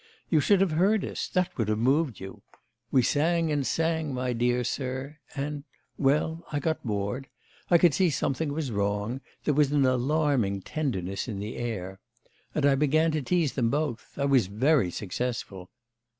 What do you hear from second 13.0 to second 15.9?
to tease them both. I was very successful.